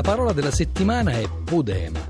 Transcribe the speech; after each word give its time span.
La 0.00 0.08
parola 0.08 0.32
della 0.32 0.50
settimana 0.50 1.10
è 1.10 1.28
podema, 1.44 2.00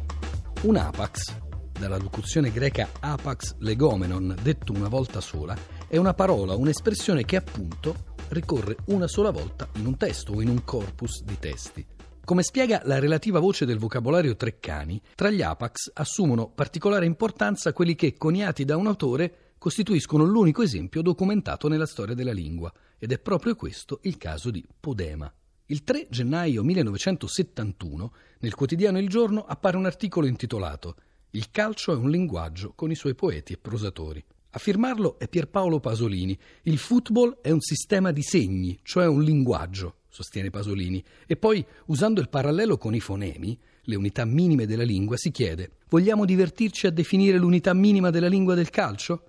un 0.62 0.76
apax, 0.76 1.36
dalla 1.72 1.96
locuzione 1.96 2.52
greca 2.52 2.88
apax 3.00 3.56
legomenon, 3.58 4.36
detto 4.40 4.72
una 4.72 4.86
volta 4.86 5.20
sola, 5.20 5.56
è 5.88 5.96
una 5.96 6.14
parola, 6.14 6.54
un'espressione 6.54 7.24
che 7.24 7.34
appunto 7.34 8.14
ricorre 8.28 8.76
una 8.86 9.08
sola 9.08 9.32
volta 9.32 9.68
in 9.74 9.86
un 9.86 9.96
testo 9.96 10.34
o 10.34 10.40
in 10.40 10.50
un 10.50 10.62
corpus 10.62 11.24
di 11.24 11.36
testi. 11.40 11.84
Come 12.24 12.44
spiega 12.44 12.80
la 12.84 13.00
relativa 13.00 13.40
voce 13.40 13.66
del 13.66 13.80
vocabolario 13.80 14.36
Treccani, 14.36 15.02
tra 15.16 15.28
gli 15.28 15.42
apax 15.42 15.90
assumono 15.94 16.48
particolare 16.48 17.06
importanza 17.06 17.72
quelli 17.72 17.96
che, 17.96 18.14
coniati 18.16 18.64
da 18.64 18.76
un 18.76 18.86
autore, 18.86 19.54
costituiscono 19.58 20.22
l'unico 20.22 20.62
esempio 20.62 21.02
documentato 21.02 21.66
nella 21.66 21.86
storia 21.86 22.14
della 22.14 22.30
lingua, 22.30 22.72
ed 23.00 23.10
è 23.10 23.18
proprio 23.18 23.56
questo 23.56 23.98
il 24.02 24.16
caso 24.16 24.52
di 24.52 24.64
Podema. 24.78 25.28
Il 25.70 25.84
3 25.84 26.08
gennaio 26.10 26.64
1971, 26.64 28.12
nel 28.40 28.56
quotidiano 28.56 28.98
Il 28.98 29.08
Giorno, 29.08 29.44
appare 29.44 29.76
un 29.76 29.86
articolo 29.86 30.26
intitolato 30.26 30.96
Il 31.30 31.52
calcio 31.52 31.92
è 31.92 31.96
un 31.96 32.10
linguaggio 32.10 32.72
con 32.74 32.90
i 32.90 32.96
suoi 32.96 33.14
poeti 33.14 33.52
e 33.52 33.56
prosatori. 33.56 34.20
A 34.50 34.58
firmarlo 34.58 35.16
è 35.20 35.28
Pierpaolo 35.28 35.78
Pasolini. 35.78 36.36
Il 36.62 36.76
football 36.76 37.38
è 37.40 37.52
un 37.52 37.60
sistema 37.60 38.10
di 38.10 38.22
segni, 38.22 38.80
cioè 38.82 39.06
un 39.06 39.22
linguaggio, 39.22 39.98
sostiene 40.08 40.50
Pasolini. 40.50 41.04
E 41.24 41.36
poi, 41.36 41.64
usando 41.86 42.20
il 42.20 42.30
parallelo 42.30 42.76
con 42.76 42.96
i 42.96 43.00
fonemi, 43.00 43.56
le 43.82 43.94
unità 43.94 44.24
minime 44.24 44.66
della 44.66 44.82
lingua, 44.82 45.16
si 45.16 45.30
chiede: 45.30 45.74
vogliamo 45.88 46.24
divertirci 46.24 46.88
a 46.88 46.90
definire 46.90 47.38
l'unità 47.38 47.74
minima 47.74 48.10
della 48.10 48.26
lingua 48.26 48.56
del 48.56 48.70
calcio? 48.70 49.22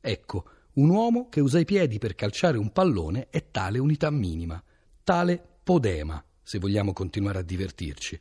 Ecco, 0.00 0.44
un 0.72 0.88
uomo 0.88 1.28
che 1.28 1.38
usa 1.38 1.60
i 1.60 1.64
piedi 1.64 1.98
per 1.98 2.16
calciare 2.16 2.58
un 2.58 2.72
pallone 2.72 3.28
è 3.30 3.44
tale 3.52 3.78
unità 3.78 4.10
minima, 4.10 4.60
tale 5.04 5.50
podema, 5.64 6.22
se 6.42 6.58
vogliamo 6.58 6.92
continuare 6.92 7.38
a 7.38 7.42
divertirci. 7.42 8.20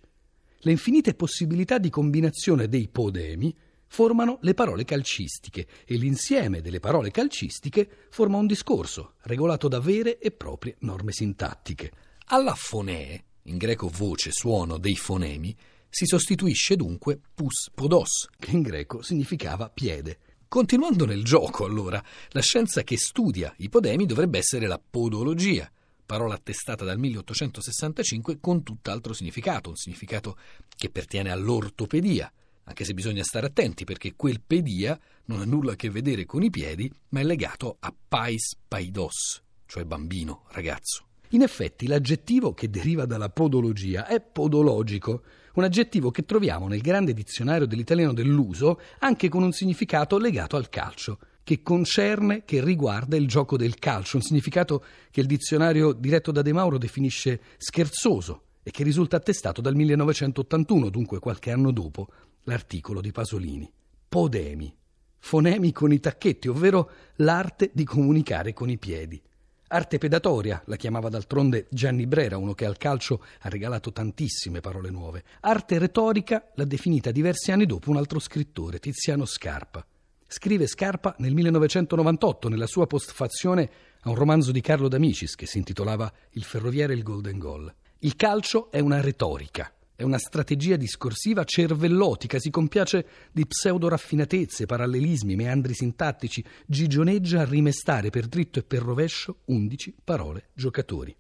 Le 0.60 0.72
infinite 0.72 1.14
possibilità 1.14 1.78
di 1.78 1.90
combinazione 1.90 2.70
dei 2.70 2.88
podemi 2.88 3.54
formano 3.86 4.40
le 4.42 4.54
parole 4.54 4.86
calcistiche 4.86 5.68
e 5.86 5.96
l'insieme 5.98 6.62
delle 6.62 6.80
parole 6.80 7.12
calcistiche 7.12 8.08
forma 8.10 8.38
un 8.38 8.48
discorso 8.48 9.16
regolato 9.24 9.68
da 9.68 9.82
vere 9.82 10.18
e 10.20 10.32
proprie 10.32 10.78
norme 10.80 11.12
sintattiche. 11.12 11.92
Alla 12.28 12.56
fonee, 12.56 13.24
in 13.44 13.58
greco 13.58 13.90
voce, 13.90 14.32
suono 14.32 14.78
dei 14.78 14.96
fonemi, 14.96 15.54
si 15.90 16.06
sostituisce 16.06 16.78
dunque 16.78 17.20
pus 17.36 17.70
podos, 17.76 18.30
che 18.40 18.52
in 18.52 18.62
greco 18.62 19.02
significava 19.02 19.70
piede. 19.70 20.18
Continuando 20.48 21.06
nel 21.06 21.24
gioco, 21.24 21.66
allora, 21.66 22.02
la 22.30 22.42
scienza 22.42 22.84
che 22.84 22.98
studia 22.98 23.54
i 23.58 23.68
podemi 23.68 24.06
dovrebbe 24.06 24.38
essere 24.38 24.66
la 24.66 24.80
podologia, 24.80 25.70
parola 26.14 26.36
attestata 26.36 26.86
dal 26.86 27.00
1865 27.00 28.38
con 28.40 28.62
tutt'altro 28.62 29.14
significato, 29.14 29.70
un 29.70 29.76
significato 29.76 30.38
che 30.76 30.92
pertiene 30.92 31.32
all'ortopedia 31.32 32.32
anche 32.66 32.86
se 32.86 32.94
bisogna 32.94 33.24
stare 33.24 33.48
attenti 33.48 33.84
perché 33.84 34.14
quel 34.16 34.40
pedia 34.40 34.98
non 35.26 35.42
ha 35.42 35.46
nulla 35.46 35.72
a 35.72 35.76
che 35.76 35.90
vedere 35.90 36.26
con 36.26 36.44
i 36.44 36.52
piedi, 36.52 36.90
ma 37.10 37.20
è 37.20 37.24
legato 37.24 37.78
a 37.80 37.92
pais 38.08 38.56
paidos, 38.68 39.42
cioè 39.66 39.86
bambino, 39.86 40.46
ragazzo. 40.52 41.08
In 41.30 41.42
effetti 41.42 41.88
l'aggettivo 41.88 42.54
che 42.54 42.70
deriva 42.70 43.06
dalla 43.06 43.30
podologia 43.30 44.06
è 44.06 44.22
podologico, 44.22 45.24
un 45.56 45.64
aggettivo 45.64 46.12
che 46.12 46.26
troviamo 46.26 46.68
nel 46.68 46.82
grande 46.82 47.14
dizionario 47.14 47.66
dell'italiano 47.66 48.14
dell'uso 48.14 48.80
anche 49.00 49.30
con 49.30 49.42
un 49.42 49.52
significato 49.52 50.20
legato 50.20 50.56
al 50.56 50.70
calcio, 50.70 51.18
che 51.44 51.62
concerne, 51.62 52.44
che 52.46 52.64
riguarda 52.64 53.18
il 53.18 53.28
gioco 53.28 53.58
del 53.58 53.76
calcio, 53.76 54.18
un 54.18 54.24
significato 54.24 54.84
che 55.12 55.22
il 55.22 55.28
dizionario 55.28 55.92
diretto 55.94 56.32
da 56.32 56.42
De 56.42 56.54
Mauro 56.54 56.78
definisce 56.78 57.42
scherzoso 57.58 58.44
e 58.64 58.72
che 58.72 58.84
risulta 58.84 59.18
attestato 59.18 59.62
dal 59.62 59.76
1981, 59.76 60.90
dunque 60.90 61.20
qualche 61.20 61.52
anno 61.52 61.72
dopo, 61.72 62.08
l'articolo 62.44 63.02
di 63.02 63.12
Pasolini. 63.12 63.70
Podemi, 64.08 64.74
fonemi 65.20 65.72
con 65.74 65.92
i 65.92 66.00
tacchetti, 66.00 66.48
ovvero 66.48 66.90
l'arte 67.16 67.72
di 67.74 67.84
comunicare 67.84 68.54
con 68.54 68.70
i 68.70 68.78
piedi. 68.78 69.22
Arte 69.68 69.98
pedatoria, 69.98 70.62
la 70.68 70.76
chiamava 70.76 71.10
d'altronde 71.10 71.66
Gianni 71.70 72.06
Brera, 72.06 72.38
uno 72.38 72.54
che 72.54 72.66
al 72.66 72.78
calcio 72.78 73.24
ha 73.42 73.50
regalato 73.50 73.92
tantissime 73.92 74.60
parole 74.60 74.92
nuove. 74.92 75.24
Arte 75.42 75.80
retorica 75.80 76.52
l'ha 76.54 76.66
definita 76.66 77.12
diversi 77.12 77.52
anni 77.52 77.66
dopo 77.66 77.90
un 77.90 77.98
altro 77.98 78.20
scrittore, 78.20 78.80
Tiziano 78.80 79.26
Scarpa. 79.26 79.84
Scrive 80.34 80.66
Scarpa 80.66 81.14
nel 81.20 81.36
1998 81.36 82.50
nella 82.50 82.66
sua 82.66 82.88
postfazione 82.88 83.70
a 84.02 84.10
un 84.10 84.16
romanzo 84.16 84.52
di 84.52 84.62
Carlo 84.62 84.88
D'Amicis 84.88 85.36
che 85.36 85.46
si 85.46 85.60
intitolava 85.60 86.12
Il 86.32 86.44
ferroviere 86.44 86.94
e 86.94 86.96
il 86.96 87.04
Golden 87.04 87.38
Goal. 87.38 87.72
Il 88.00 88.16
calcio 88.16 88.72
è 88.72 88.80
una 88.80 89.00
retorica, 89.00 89.72
è 89.96 90.02
una 90.02 90.18
strategia 90.18 90.76
discorsiva 90.76 91.44
cervellotica, 91.44 92.40
si 92.40 92.50
compiace 92.50 93.06
di 93.32 93.46
pseudo-raffinatezze, 93.46 94.66
parallelismi, 94.66 95.36
meandri 95.36 95.76
sintattici, 95.76 96.44
gigioneggia 96.66 97.42
a 97.42 97.46
rimestare 97.46 98.10
per 98.10 98.26
dritto 98.26 98.58
e 98.58 98.64
per 98.64 98.82
rovescio 98.82 99.42
undici 99.46 99.96
parole 100.04 100.50
giocatori. 100.56 101.16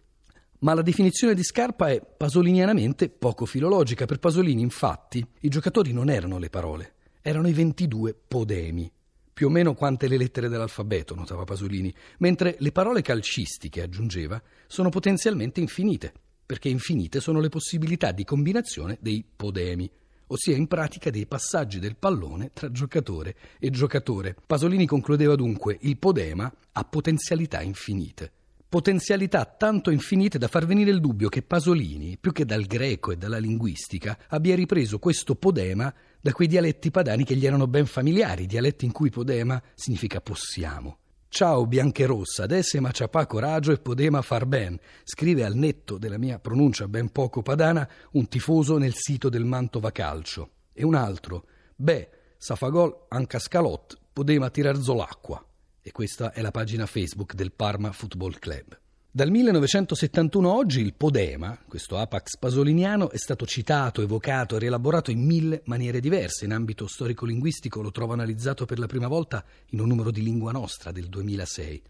Ma 0.62 0.74
la 0.74 0.82
definizione 0.82 1.36
di 1.36 1.44
Scarpa 1.44 1.92
è 1.92 2.02
pasolinianamente 2.02 3.10
poco 3.10 3.46
filologica. 3.46 4.06
Per 4.06 4.18
Pasolini, 4.18 4.64
infatti, 4.64 5.24
i 5.42 5.50
giocatori 5.50 5.94
non 5.94 6.10
erano 6.10 6.40
le 6.40 6.50
parole, 6.50 6.96
erano 7.22 7.48
i 7.48 7.54
22 7.54 8.16
podemi, 8.28 8.92
più 9.34 9.48
o 9.48 9.50
meno 9.50 9.74
quante 9.74 10.08
le 10.08 10.18
lettere 10.18 10.48
dell'alfabeto, 10.48 11.16
notava 11.16 11.44
Pasolini, 11.44 11.94
mentre 12.20 12.56
le 12.60 12.72
parole 12.72 13.02
calcistiche, 13.02 13.82
aggiungeva, 13.82 14.42
sono 14.68 14.90
potenzialmente 14.90 15.60
infinite 15.60 16.14
perché 16.46 16.70
infinite 16.70 17.20
sono 17.20 17.40
le 17.40 17.50
possibilità 17.50 18.12
di 18.12 18.24
combinazione 18.24 18.98
dei 19.02 19.26
podemi, 19.36 19.90
ossia 20.28 20.56
in 20.56 20.68
pratica 20.68 21.10
dei 21.10 21.26
passaggi 21.26 21.80
del 21.80 21.96
pallone 21.96 22.52
tra 22.54 22.72
giocatore 22.72 23.36
e 23.60 23.70
giocatore. 23.70 24.36
Pasolini 24.46 24.86
concludeva 24.86 25.36
dunque 25.36 25.78
il 25.82 25.98
podema 25.98 26.54
ha 26.74 26.84
potenzialità 26.84 27.62
infinite. 27.62 28.32
Potenzialità 28.68 29.46
tanto 29.46 29.92
infinite 29.92 30.40
da 30.40 30.48
far 30.48 30.66
venire 30.66 30.90
il 30.90 31.00
dubbio 31.00 31.30
che 31.30 31.44
Pasolini, 31.44 32.18
più 32.20 32.32
che 32.32 32.44
dal 32.44 32.66
greco 32.66 33.12
e 33.12 33.18
dalla 33.18 33.38
linguistica, 33.38 34.18
abbia 34.30 34.56
ripreso 34.56 34.98
questo 34.98 35.36
podema 35.36 35.94
da 36.24 36.32
quei 36.32 36.48
dialetti 36.48 36.90
padani 36.90 37.26
che 37.26 37.36
gli 37.36 37.46
erano 37.46 37.68
ben 37.68 37.86
familiari, 37.86 38.46
dialetti 38.46 38.86
in 38.86 38.94
cui 38.94 39.10
podema 39.10 39.62
significa 39.76 40.22
possiamo. 40.22 41.00
Ciao 41.28 41.66
Biancherossa, 41.68 42.46
ma 42.80 42.92
ciapà 42.92 43.28
coraggio 43.28 43.74
e 43.74 43.80
podema 43.80 44.22
far 44.22 44.46
ben, 44.46 44.80
scrive 45.04 45.44
al 45.44 45.56
netto 45.56 45.98
della 45.98 46.18
mia 46.18 46.40
pronuncia 46.40 46.88
ben 46.88 47.10
poco 47.10 47.42
padana 47.42 47.86
un 48.12 48.30
tifoso 48.30 48.78
nel 48.78 48.94
sito 48.96 49.28
del 49.28 49.44
Mantova 49.44 49.92
Calcio. 49.92 50.52
E 50.72 50.86
un 50.86 50.96
altro, 50.96 51.46
beh, 51.76 52.10
Safagol 52.38 53.08
anca 53.10 53.38
scalot, 53.38 53.98
podema 54.14 54.50
tirar 54.50 54.78
zol'acqua. 54.78 55.46
E 55.82 55.92
questa 55.92 56.32
è 56.32 56.40
la 56.40 56.52
pagina 56.52 56.86
Facebook 56.86 57.34
del 57.34 57.52
Parma 57.52 57.92
Football 57.92 58.40
Club. 58.40 58.80
Dal 59.16 59.30
1971 59.30 60.50
a 60.50 60.56
oggi 60.56 60.82
il 60.82 60.96
podema, 60.96 61.56
questo 61.68 62.00
apax 62.00 62.36
pasoliniano, 62.38 63.12
è 63.12 63.18
stato 63.18 63.46
citato, 63.46 64.02
evocato 64.02 64.56
e 64.56 64.60
rielaborato 64.60 65.12
in 65.12 65.24
mille 65.24 65.62
maniere 65.66 66.00
diverse. 66.00 66.46
In 66.46 66.52
ambito 66.52 66.88
storico-linguistico 66.88 67.84
lo 67.84 67.92
trovo 67.92 68.14
analizzato 68.14 68.66
per 68.66 68.80
la 68.80 68.88
prima 68.88 69.08
volta 69.08 69.46
in 69.68 69.82
un 69.82 69.90
numero 69.90 70.10
di 70.10 70.24
Lingua 70.24 70.52
Nostra 70.52 70.92
del 70.92 71.10
2006. 71.10 71.84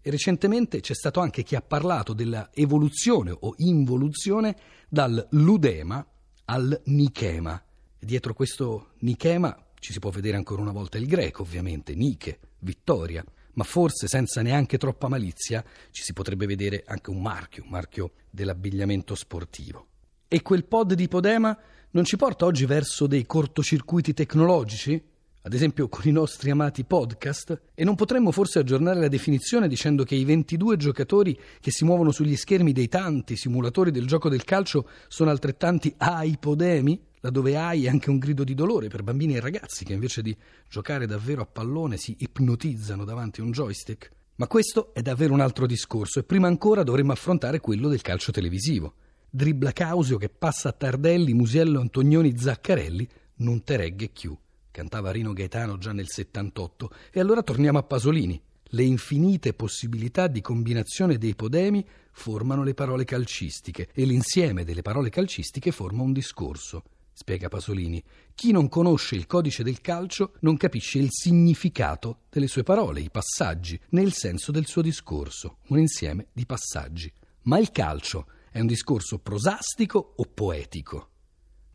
E 0.00 0.10
recentemente 0.10 0.80
c'è 0.80 0.94
stato 0.94 1.20
anche 1.20 1.42
chi 1.42 1.54
ha 1.54 1.60
parlato 1.60 2.14
della 2.14 2.48
evoluzione 2.54 3.36
o 3.38 3.52
involuzione 3.58 4.56
dal 4.88 5.28
ludema 5.32 6.02
al 6.46 6.80
nichema. 6.86 7.62
E 7.98 8.06
dietro 8.06 8.32
questo 8.32 8.92
nichema 9.00 9.54
ci 9.78 9.92
si 9.92 9.98
può 9.98 10.08
vedere 10.08 10.38
ancora 10.38 10.62
una 10.62 10.72
volta 10.72 10.96
il 10.96 11.06
greco, 11.06 11.42
ovviamente, 11.42 11.94
Nike, 11.94 12.38
vittoria 12.60 13.22
ma 13.54 13.64
forse 13.64 14.06
senza 14.08 14.42
neanche 14.42 14.78
troppa 14.78 15.08
malizia 15.08 15.64
ci 15.90 16.02
si 16.02 16.12
potrebbe 16.12 16.46
vedere 16.46 16.84
anche 16.86 17.10
un 17.10 17.20
marchio, 17.20 17.64
un 17.64 17.70
marchio 17.70 18.12
dell'abbigliamento 18.30 19.14
sportivo. 19.14 19.86
E 20.28 20.42
quel 20.42 20.64
pod 20.64 20.94
di 20.94 21.08
Podema 21.08 21.56
non 21.90 22.04
ci 22.04 22.16
porta 22.16 22.44
oggi 22.44 22.66
verso 22.66 23.06
dei 23.06 23.26
cortocircuiti 23.26 24.14
tecnologici? 24.14 25.02
Ad 25.42 25.54
esempio 25.54 25.88
con 25.88 26.02
i 26.04 26.12
nostri 26.12 26.50
amati 26.50 26.84
podcast? 26.84 27.62
E 27.74 27.82
non 27.82 27.94
potremmo 27.94 28.30
forse 28.30 28.58
aggiornare 28.58 29.00
la 29.00 29.08
definizione 29.08 29.68
dicendo 29.68 30.04
che 30.04 30.14
i 30.14 30.24
22 30.24 30.76
giocatori 30.76 31.38
che 31.60 31.70
si 31.70 31.84
muovono 31.84 32.12
sugli 32.12 32.36
schermi 32.36 32.72
dei 32.72 32.88
tanti 32.88 33.36
simulatori 33.36 33.90
del 33.90 34.06
gioco 34.06 34.28
del 34.28 34.44
calcio 34.44 34.86
sono 35.08 35.30
altrettanti 35.30 35.94
aipodemi? 35.96 37.08
Laddove 37.20 37.56
hai 37.56 37.88
anche 37.88 38.10
un 38.10 38.18
grido 38.18 38.44
di 38.44 38.54
dolore 38.54 38.88
per 38.88 39.02
bambini 39.02 39.36
e 39.36 39.40
ragazzi 39.40 39.84
che 39.84 39.92
invece 39.92 40.22
di 40.22 40.36
giocare 40.68 41.06
davvero 41.06 41.42
a 41.42 41.46
pallone 41.46 41.96
si 41.96 42.16
ipnotizzano 42.18 43.04
davanti 43.04 43.40
a 43.40 43.44
un 43.44 43.52
joystick. 43.52 44.10
Ma 44.36 44.46
questo 44.46 44.94
è 44.94 45.02
davvero 45.02 45.34
un 45.34 45.40
altro 45.40 45.66
discorso 45.66 46.18
e 46.18 46.24
prima 46.24 46.46
ancora 46.46 46.82
dovremmo 46.82 47.12
affrontare 47.12 47.60
quello 47.60 47.88
del 47.88 48.00
calcio 48.00 48.32
televisivo. 48.32 48.94
Dribbla 49.28 49.72
Causio 49.72 50.16
che 50.16 50.30
passa 50.30 50.70
a 50.70 50.72
Tardelli, 50.72 51.34
Musiello, 51.34 51.78
Antonioni, 51.78 52.36
Zaccarelli, 52.36 53.06
non 53.36 53.62
te 53.62 53.76
regge 53.76 54.08
più, 54.08 54.36
cantava 54.70 55.10
Rino 55.10 55.32
Gaetano 55.32 55.78
già 55.78 55.92
nel 55.92 56.08
78. 56.08 56.90
E 57.12 57.20
allora 57.20 57.42
torniamo 57.42 57.78
a 57.78 57.82
Pasolini. 57.82 58.40
Le 58.72 58.82
infinite 58.82 59.52
possibilità 59.52 60.26
di 60.26 60.40
combinazione 60.40 61.18
dei 61.18 61.34
podemi 61.34 61.84
formano 62.12 62.62
le 62.62 62.72
parole 62.72 63.04
calcistiche 63.04 63.88
e 63.92 64.04
l'insieme 64.04 64.64
delle 64.64 64.82
parole 64.82 65.10
calcistiche 65.10 65.70
forma 65.70 66.02
un 66.02 66.12
discorso. 66.12 66.82
Spiega 67.12 67.48
Pasolini. 67.48 68.02
Chi 68.34 68.52
non 68.52 68.68
conosce 68.68 69.14
il 69.14 69.26
codice 69.26 69.62
del 69.62 69.80
calcio 69.80 70.34
non 70.40 70.56
capisce 70.56 70.98
il 70.98 71.08
significato 71.10 72.20
delle 72.30 72.46
sue 72.46 72.62
parole, 72.62 73.00
i 73.00 73.10
passaggi, 73.10 73.78
né 73.90 74.02
il 74.02 74.12
senso 74.12 74.50
del 74.52 74.66
suo 74.66 74.82
discorso, 74.82 75.58
un 75.68 75.78
insieme 75.78 76.28
di 76.32 76.46
passaggi. 76.46 77.12
Ma 77.42 77.58
il 77.58 77.70
calcio 77.70 78.26
è 78.50 78.60
un 78.60 78.66
discorso 78.66 79.18
prosastico 79.18 80.14
o 80.16 80.24
poetico? 80.24 81.08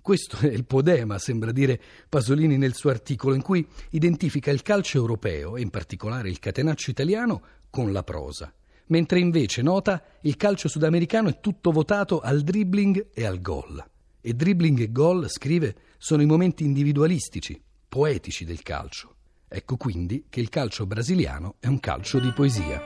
Questo 0.01 0.37
è 0.37 0.51
il 0.51 0.65
podema, 0.65 1.17
sembra 1.17 1.51
dire 1.51 1.81
Pasolini 2.07 2.57
nel 2.57 2.75
suo 2.75 2.91
articolo, 2.91 3.33
in 3.33 3.41
cui 3.41 3.67
identifica 3.89 4.51
il 4.51 4.61
calcio 4.61 4.97
europeo, 4.97 5.57
e 5.57 5.61
in 5.61 5.71
particolare 5.71 6.29
il 6.29 6.37
catenaccio 6.37 6.91
italiano, 6.91 7.41
con 7.71 7.91
la 7.91 8.03
prosa, 8.03 8.53
mentre 8.87 9.19
invece 9.19 9.61
nota 9.61 10.03
il 10.21 10.37
calcio 10.37 10.67
sudamericano 10.67 11.29
è 11.29 11.39
tutto 11.39 11.71
votato 11.71 12.19
al 12.19 12.41
dribbling 12.41 13.07
e 13.13 13.25
al 13.25 13.41
gol. 13.41 13.83
E 14.27 14.33
dribbling 14.33 14.79
e 14.79 14.91
gol, 14.91 15.29
scrive, 15.29 15.75
sono 15.99 16.23
i 16.23 16.25
momenti 16.25 16.63
individualistici, 16.63 17.61
poetici 17.87 18.43
del 18.43 18.63
calcio. 18.63 19.17
Ecco 19.47 19.77
quindi 19.77 20.25
che 20.27 20.39
il 20.39 20.49
calcio 20.49 20.87
brasiliano 20.87 21.57
è 21.59 21.67
un 21.67 21.79
calcio 21.79 22.17
di 22.17 22.31
poesia. 22.31 22.81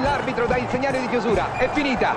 l'arbitro 0.00 0.46
dà 0.46 0.56
il 0.56 0.68
segnale 0.70 1.00
di 1.02 1.08
chiusura. 1.08 1.58
È 1.58 1.68
finita. 1.68 2.14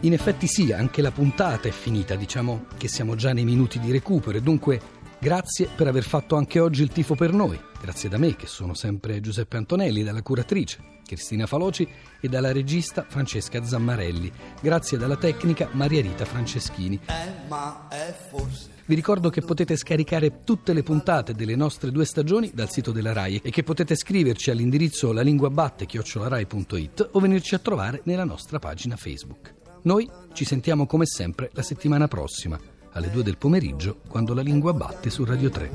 In 0.00 0.12
effetti 0.14 0.46
sì, 0.46 0.72
anche 0.72 1.02
la 1.02 1.10
puntata 1.10 1.68
è 1.68 1.70
finita, 1.70 2.14
diciamo 2.14 2.64
che 2.78 2.88
siamo 2.88 3.14
già 3.14 3.34
nei 3.34 3.44
minuti 3.44 3.78
di 3.78 3.92
recupero 3.92 4.38
e 4.38 4.40
dunque 4.40 5.01
grazie 5.22 5.68
per 5.72 5.86
aver 5.86 6.02
fatto 6.02 6.34
anche 6.34 6.58
oggi 6.58 6.82
il 6.82 6.88
tifo 6.88 7.14
per 7.14 7.32
noi. 7.32 7.56
Grazie 7.80 8.08
da 8.08 8.18
me, 8.18 8.34
che 8.34 8.48
sono 8.48 8.74
sempre 8.74 9.20
Giuseppe 9.20 9.56
Antonelli, 9.56 10.02
dalla 10.02 10.20
curatrice 10.20 11.00
Cristina 11.06 11.46
Faloci 11.46 11.86
e 12.20 12.28
dalla 12.28 12.50
regista 12.50 13.06
Francesca 13.08 13.62
Zammarelli. 13.62 14.32
Grazie 14.60 14.98
dalla 14.98 15.16
tecnica 15.16 15.68
Maria 15.72 16.02
Rita 16.02 16.24
Franceschini. 16.24 16.98
Eh, 17.06 18.14
vi 18.84 18.94
ricordo 18.96 19.30
che 19.30 19.42
potete 19.42 19.76
scaricare 19.76 20.42
tutte 20.42 20.72
le 20.72 20.82
puntate 20.82 21.34
delle 21.34 21.54
nostre 21.54 21.92
due 21.92 22.04
stagioni 22.04 22.50
dal 22.52 22.68
sito 22.68 22.90
della 22.90 23.12
RAI 23.12 23.42
e 23.44 23.50
che 23.50 23.62
potete 23.62 23.94
scriverci 23.94 24.50
all'indirizzo 24.50 25.12
lalinguabatte.it 25.12 27.10
o 27.12 27.20
venirci 27.20 27.54
a 27.54 27.60
trovare 27.60 28.00
nella 28.04 28.24
nostra 28.24 28.58
pagina 28.58 28.96
Facebook. 28.96 29.54
Noi 29.82 30.08
ci 30.32 30.44
sentiamo 30.44 30.86
come 30.86 31.06
sempre 31.06 31.50
la 31.52 31.62
settimana 31.62 32.08
prossima, 32.08 32.58
alle 32.92 33.10
2 33.10 33.22
del 33.22 33.36
pomeriggio, 33.36 33.98
quando 34.08 34.34
la 34.34 34.42
lingua 34.42 34.72
batte 34.72 35.10
su 35.10 35.24
Radio 35.24 35.50
3. 35.50 35.70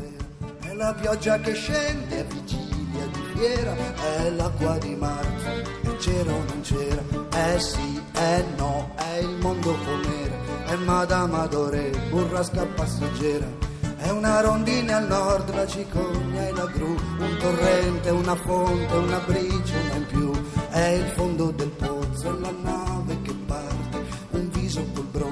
È 0.61 0.73
la 0.73 0.93
pioggia 0.93 1.39
che 1.39 1.53
scende 1.53 2.25
vigilia 2.25 3.05
di 3.07 3.21
fiera, 3.35 3.75
è 4.17 4.29
l'acqua 4.31 4.77
di 4.77 4.95
marzo, 4.95 5.47
e 5.83 5.95
c'era 5.97 6.31
o 6.31 6.43
non 6.43 6.61
c'era, 6.61 7.03
eh 7.33 7.59
sì, 7.59 8.01
eh 8.13 8.43
no, 8.57 8.91
è 8.95 9.17
il 9.17 9.37
mondo 9.39 9.75
com'era 9.85 10.37
è 10.67 10.75
Madame 10.75 11.37
Adore, 11.37 11.91
burrasca 12.09 12.65
passeggera. 12.65 13.47
È 13.95 14.09
una 14.09 14.41
rondine 14.41 14.93
al 14.93 15.07
nord, 15.07 15.53
la 15.55 15.65
cicogna 15.65 16.45
e 16.45 16.51
la 16.51 16.65
gru, 16.65 16.89
un 16.89 17.37
torrente, 17.39 18.09
una 18.09 18.35
fonte, 18.35 18.93
una 18.93 19.19
briciola 19.25 19.95
in 19.95 20.05
più. 20.07 20.31
È 20.69 20.87
il 20.87 21.05
fondo 21.15 21.51
del 21.51 21.69
pozzo 21.69 22.35
e 22.35 22.39
la 22.39 22.53
nave 22.61 23.21
che 23.21 23.33
parte, 23.45 24.03
un 24.31 24.49
viso 24.49 24.85
col 24.93 25.05
broncio 25.05 25.26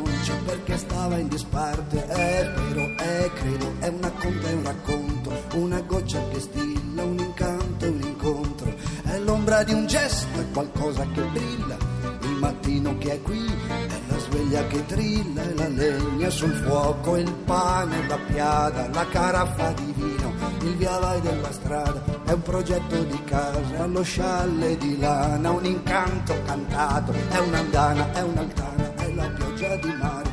perché 0.76 0.78
stava 0.78 1.18
in 1.18 1.28
disparte. 1.28 2.06
È 2.06 2.52
vero, 2.52 2.96
è 2.98 3.32
credo, 3.34 3.74
è 3.80 3.88
una 3.88 4.12
conta 4.12 4.50
e 4.50 4.54
un 4.54 4.64
racconto, 4.64 5.44
una 5.56 5.82
goccia 5.82 6.20
che 6.32 6.40
stilla, 6.40 7.04
un 7.04 7.18
incanto 7.18 7.86
un 7.86 8.02
incontro. 8.02 8.74
È 9.04 9.18
l'ombra 9.20 9.64
di 9.64 9.74
un 9.74 9.88
gesto, 9.88 10.40
è 10.40 10.52
qualcosa 10.52 11.06
che 11.14 11.22
brilla, 11.22 11.78
il 12.22 12.38
mattino 12.40 12.98
che 12.98 13.14
è 13.14 13.22
qui 13.22 13.94
sveglia 14.36 14.66
che 14.68 14.86
trilla 14.86 15.44
e 15.44 15.54
la 15.56 15.68
legna 15.68 16.30
sul 16.30 16.52
fuoco, 16.52 17.16
il 17.16 17.32
pane, 17.32 18.08
la 18.08 18.18
piada, 18.18 18.90
la 18.92 19.08
caraffa 19.08 19.72
di 19.72 19.94
vino, 19.96 20.34
il 20.62 20.76
via 20.76 20.98
vai 20.98 21.22
della 21.22 21.52
strada, 21.52 22.04
è 22.26 22.32
un 22.32 22.42
progetto 22.42 23.04
di 23.04 23.24
casa, 23.24 23.84
allo 23.84 24.04
scialle 24.04 24.78
di 24.78 24.98
lana, 25.00 25.52
un 25.52 25.66
incanto 25.66 26.36
cantato, 26.46 27.14
è 27.30 27.38
un'andana, 27.38 28.12
è 28.14 28.22
un'altana, 28.22 28.96
è 28.96 29.14
la 29.14 29.28
pioggia 29.30 29.76
di 29.78 29.94
marzo, 30.00 30.24
è 30.24 30.25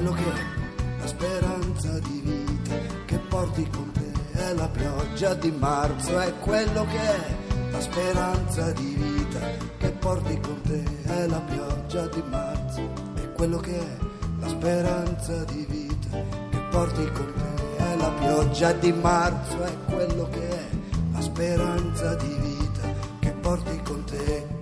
quello 0.00 0.14
che 0.14 0.24
è, 0.24 0.98
la 0.98 1.06
speranza 1.06 1.98
di 1.98 2.22
vita 2.24 2.74
che 3.04 3.18
porti 3.18 3.68
con 3.68 3.92
te, 3.92 4.38
è 4.38 4.54
la 4.54 4.68
pioggia 4.68 5.34
di 5.34 5.50
marzo, 5.50 6.18
è 6.18 6.32
quello 6.38 6.86
che 6.86 6.98
è, 6.98 7.36
la 7.70 7.80
speranza 7.80 8.72
di 8.72 8.94
vita 8.94 9.40
che 9.76 9.90
porti 9.90 10.40
con 10.40 10.60
te, 10.62 10.82
è 11.04 11.26
la 11.26 11.40
pioggia 11.40 12.06
di 12.06 12.22
marzo 12.30 13.08
quello 13.34 13.58
che 13.58 13.78
è 13.78 13.96
la 14.40 14.48
speranza 14.48 15.44
di 15.44 15.66
vita 15.68 16.16
che 16.50 16.58
porti 16.70 17.10
con 17.12 17.32
te. 17.34 17.76
È 17.76 17.96
la 17.96 18.10
pioggia 18.20 18.72
di 18.72 18.92
marzo, 18.92 19.62
è 19.62 19.72
quello 19.86 20.28
che 20.30 20.48
è 20.48 20.68
la 21.12 21.20
speranza 21.20 22.14
di 22.16 22.36
vita 22.40 22.94
che 23.18 23.30
porti 23.32 23.80
con 23.82 24.04
te. 24.04 24.59